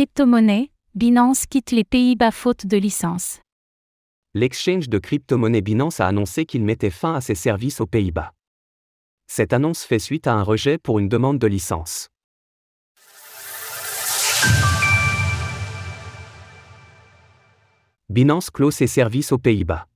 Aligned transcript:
Crypto-monnaie, 0.00 0.70
Binance 0.94 1.44
quitte 1.44 1.72
les 1.72 1.84
Pays-Bas 1.84 2.30
faute 2.30 2.64
de 2.64 2.78
licence. 2.78 3.40
L'exchange 4.32 4.88
de 4.88 4.96
crypto-monnaie 4.96 5.60
Binance 5.60 6.00
a 6.00 6.06
annoncé 6.06 6.46
qu'il 6.46 6.64
mettait 6.64 6.88
fin 6.88 7.14
à 7.16 7.20
ses 7.20 7.34
services 7.34 7.82
aux 7.82 7.86
Pays-Bas. 7.86 8.32
Cette 9.26 9.52
annonce 9.52 9.84
fait 9.84 9.98
suite 9.98 10.26
à 10.26 10.32
un 10.32 10.42
rejet 10.42 10.78
pour 10.78 11.00
une 11.00 11.10
demande 11.10 11.38
de 11.38 11.46
licence. 11.46 12.08
Binance 18.08 18.48
clôt 18.48 18.70
ses 18.70 18.86
services 18.86 19.32
aux 19.32 19.38
Pays-Bas. 19.38 19.86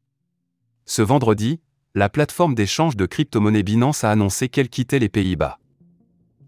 Ce 0.85 1.01
vendredi, 1.01 1.63
la 1.95 2.11
plateforme 2.11 2.55
d'échange 2.55 2.99
de 2.99 3.07
crypto-monnaie 3.07 3.63
Binance 3.63 4.05
a 4.05 4.11
annoncé 4.11 4.51
qu'elle 4.51 4.69
quittait 4.69 4.99
les 4.99 5.09
Pays-Bas. 5.09 5.59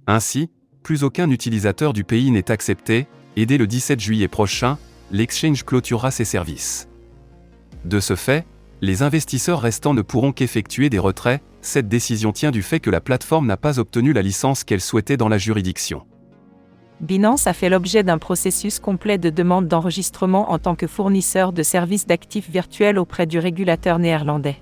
Ainsi, 0.07 0.51
plus 0.83 1.05
aucun 1.05 1.31
utilisateur 1.31 1.95
du 1.95 2.05
pays 2.05 2.31
n'est 2.31 2.51
accepté, 2.51 3.09
et 3.37 3.47
dès 3.47 3.59
le 3.59 3.67
17 3.67 4.01
juillet 4.01 4.29
prochain, 4.29 4.79
l'exchange 5.11 5.65
clôturera 5.65 6.11
ses 6.11 6.25
services. 6.25 6.89
De 7.85 8.01
ce 8.01 8.17
fait, 8.17 8.47
les 8.81 9.03
investisseurs 9.03 9.61
restants 9.61 9.95
ne 9.95 10.03
pourront 10.03 10.33
qu'effectuer 10.33 10.91
des 10.91 10.99
retraits, 10.99 11.41
cette 11.63 11.89
décision 11.89 12.33
tient 12.33 12.51
du 12.51 12.63
fait 12.63 12.81
que 12.81 12.91
la 12.91 13.01
plateforme 13.01 13.47
n'a 13.47 13.57
pas 13.57 13.79
obtenu 13.79 14.13
la 14.13 14.23
licence 14.23 14.65
qu'elle 14.65 14.81
souhaitait 14.81 15.17
dans 15.17 15.29
la 15.29 15.39
juridiction. 15.39 16.03
Binance 17.01 17.47
a 17.47 17.53
fait 17.53 17.69
l'objet 17.69 18.03
d'un 18.03 18.19
processus 18.19 18.79
complet 18.79 19.19
de 19.19 19.29
demande 19.29 19.69
d'enregistrement 19.69 20.51
en 20.51 20.59
tant 20.59 20.75
que 20.75 20.87
fournisseur 20.87 21.53
de 21.53 21.63
services 21.63 22.07
d'actifs 22.07 22.49
virtuels 22.49 22.99
auprès 22.99 23.27
du 23.27 23.39
régulateur 23.39 23.99
néerlandais. 23.99 24.57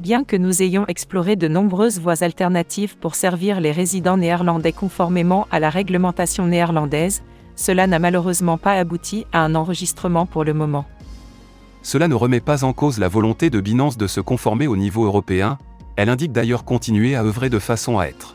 Bien 0.00 0.24
que 0.24 0.36
nous 0.36 0.62
ayons 0.62 0.86
exploré 0.86 1.36
de 1.36 1.46
nombreuses 1.46 2.00
voies 2.00 2.22
alternatives 2.22 2.96
pour 2.96 3.14
servir 3.14 3.60
les 3.60 3.72
résidents 3.72 4.16
néerlandais 4.16 4.72
conformément 4.72 5.46
à 5.50 5.60
la 5.60 5.70
réglementation 5.70 6.46
néerlandaise, 6.46 7.22
cela 7.56 7.86
n'a 7.86 7.98
malheureusement 7.98 8.58
pas 8.58 8.72
abouti 8.72 9.26
à 9.32 9.40
un 9.44 9.54
enregistrement 9.54 10.26
pour 10.26 10.44
le 10.44 10.54
moment. 10.54 10.84
Cela 11.82 12.08
ne 12.08 12.14
remet 12.14 12.40
pas 12.40 12.64
en 12.64 12.72
cause 12.72 12.98
la 12.98 13.08
volonté 13.08 13.50
de 13.50 13.60
Binance 13.60 13.98
de 13.98 14.06
se 14.06 14.20
conformer 14.20 14.66
au 14.66 14.76
niveau 14.76 15.04
européen, 15.04 15.58
elle 15.96 16.08
indique 16.08 16.32
d'ailleurs 16.32 16.64
continuer 16.64 17.14
à 17.14 17.22
œuvrer 17.22 17.50
de 17.50 17.58
façon 17.58 17.98
à 17.98 18.06
être 18.06 18.34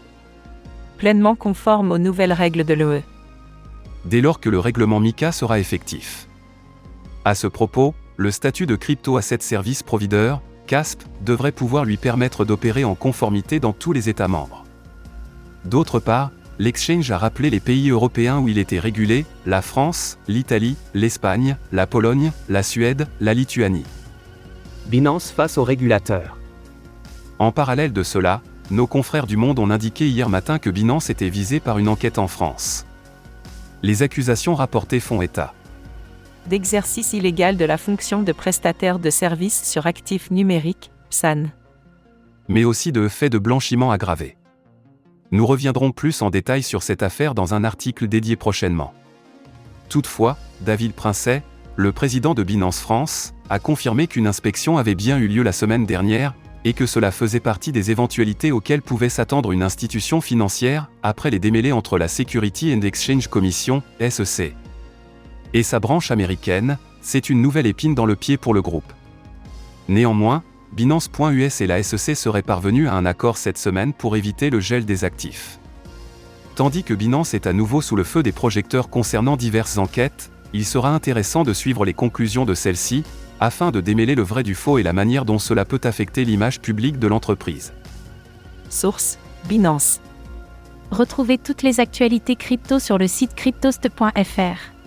pleinement 0.99 1.33
conforme 1.33 1.91
aux 1.91 1.97
nouvelles 1.97 2.33
règles 2.33 2.65
de 2.65 2.73
l'UE. 2.75 3.03
Dès 4.05 4.21
lors 4.21 4.39
que 4.39 4.49
le 4.49 4.59
règlement 4.59 4.99
MICA 4.99 5.31
sera 5.31 5.59
effectif. 5.59 6.27
À 7.25 7.35
ce 7.35 7.47
propos, 7.47 7.95
le 8.17 8.31
statut 8.31 8.65
de 8.65 8.75
Crypto 8.75 9.17
Asset 9.17 9.39
Service 9.39 9.81
Provider, 9.81 10.35
CASP, 10.67 11.03
devrait 11.21 11.53
pouvoir 11.53 11.85
lui 11.85 11.97
permettre 11.97 12.43
d'opérer 12.43 12.83
en 12.83 12.95
conformité 12.95 13.59
dans 13.59 13.71
tous 13.71 13.93
les 13.93 14.09
États 14.09 14.27
membres. 14.27 14.65
D'autre 15.65 15.99
part, 15.99 16.31
l'exchange 16.59 17.09
a 17.09 17.17
rappelé 17.17 17.49
les 17.49 17.61
pays 17.61 17.89
européens 17.89 18.39
où 18.39 18.47
il 18.47 18.57
était 18.57 18.79
régulé, 18.79 19.25
la 19.45 19.61
France, 19.61 20.19
l'Italie, 20.27 20.75
l'Espagne, 20.93 21.57
la 21.71 21.87
Pologne, 21.87 22.31
la 22.49 22.61
Suède, 22.61 23.07
la 23.21 23.33
Lituanie. 23.33 23.85
Binance 24.87 25.31
face 25.31 25.57
au 25.57 25.63
régulateur. 25.63 26.37
En 27.39 27.51
parallèle 27.51 27.93
de 27.93 28.03
cela, 28.03 28.41
nos 28.69 28.85
confrères 28.85 29.25
du 29.25 29.37
Monde 29.37 29.59
ont 29.59 29.69
indiqué 29.71 30.07
hier 30.07 30.29
matin 30.29 30.59
que 30.59 30.69
Binance 30.69 31.09
était 31.09 31.29
visé 31.29 31.59
par 31.59 31.79
une 31.79 31.87
enquête 31.87 32.19
en 32.19 32.27
France. 32.27 32.85
Les 33.81 34.03
accusations 34.03 34.55
rapportées 34.55 34.99
font 34.99 35.21
état 35.21 35.53
d'exercice 36.47 37.13
illégal 37.13 37.57
de 37.57 37.65
la 37.65 37.77
fonction 37.77 38.23
de 38.23 38.31
prestataire 38.31 38.97
de 38.97 39.11
services 39.11 39.63
sur 39.69 39.85
actifs 39.85 40.31
numériques, 40.31 40.89
PSAN. 41.11 41.51
Mais 42.47 42.63
aussi 42.63 42.91
de 42.91 43.07
faits 43.07 43.31
de 43.31 43.37
blanchiment 43.37 43.91
aggravé. 43.91 44.38
Nous 45.31 45.45
reviendrons 45.45 45.91
plus 45.91 46.21
en 46.21 46.29
détail 46.29 46.63
sur 46.63 46.83
cette 46.83 47.03
affaire 47.03 47.35
dans 47.35 47.53
un 47.53 47.63
article 47.63 48.07
dédié 48.07 48.35
prochainement. 48.35 48.93
Toutefois, 49.87 50.37
David 50.61 50.93
Princet, 50.93 51.43
le 51.75 51.91
président 51.91 52.33
de 52.33 52.43
Binance 52.43 52.79
France, 52.79 53.33
a 53.49 53.59
confirmé 53.59 54.07
qu'une 54.07 54.27
inspection 54.27 54.77
avait 54.77 54.95
bien 54.95 55.17
eu 55.17 55.27
lieu 55.27 55.43
la 55.43 55.51
semaine 55.51 55.85
dernière, 55.85 56.33
et 56.65 56.73
que 56.73 56.85
cela 56.85 57.11
faisait 57.11 57.39
partie 57.39 57.71
des 57.71 57.89
éventualités 57.89 58.51
auxquelles 58.51 58.81
pouvait 58.81 59.09
s'attendre 59.09 59.51
une 59.51 59.63
institution 59.63 60.19
financière, 60.19 60.89
après 61.03 61.31
les 61.31 61.39
démêlés 61.39 61.71
entre 61.71 61.97
la 61.97 62.07
Security 62.07 62.73
and 62.73 62.81
Exchange 62.81 63.27
Commission, 63.27 63.81
SEC, 63.99 64.55
et 65.53 65.63
sa 65.63 65.79
branche 65.79 66.11
américaine, 66.11 66.77
c'est 67.01 67.29
une 67.29 67.41
nouvelle 67.41 67.65
épine 67.65 67.95
dans 67.95 68.05
le 68.05 68.15
pied 68.15 68.37
pour 68.37 68.53
le 68.53 68.61
groupe. 68.61 68.91
Néanmoins, 69.87 70.43
Binance.us 70.71 71.61
et 71.61 71.67
la 71.67 71.81
SEC 71.81 72.15
seraient 72.15 72.41
parvenus 72.41 72.87
à 72.87 72.93
un 72.93 73.05
accord 73.05 73.37
cette 73.37 73.57
semaine 73.57 73.93
pour 73.93 74.15
éviter 74.15 74.49
le 74.49 74.59
gel 74.59 74.85
des 74.85 75.03
actifs. 75.03 75.59
Tandis 76.55 76.83
que 76.83 76.93
Binance 76.93 77.33
est 77.33 77.47
à 77.47 77.53
nouveau 77.53 77.81
sous 77.81 77.95
le 77.95 78.03
feu 78.03 78.21
des 78.21 78.31
projecteurs 78.31 78.89
concernant 78.89 79.37
diverses 79.37 79.77
enquêtes, 79.77 80.31
il 80.53 80.65
sera 80.65 80.93
intéressant 80.93 81.43
de 81.43 81.53
suivre 81.53 81.85
les 81.85 81.93
conclusions 81.93 82.45
de 82.45 82.53
celles-ci, 82.53 83.03
afin 83.39 83.71
de 83.71 83.81
démêler 83.81 84.15
le 84.15 84.23
vrai 84.23 84.43
du 84.43 84.55
faux 84.55 84.77
et 84.77 84.83
la 84.83 84.93
manière 84.93 85.25
dont 85.25 85.39
cela 85.39 85.65
peut 85.65 85.81
affecter 85.83 86.25
l'image 86.25 86.59
publique 86.59 86.99
de 86.99 87.07
l'entreprise. 87.07 87.73
Source 88.69 89.17
Binance. 89.47 90.01
Retrouvez 90.91 91.37
toutes 91.37 91.63
les 91.63 91.79
actualités 91.79 92.35
crypto 92.35 92.79
sur 92.79 92.97
le 92.97 93.07
site 93.07 93.35
cryptost.fr. 93.35 94.78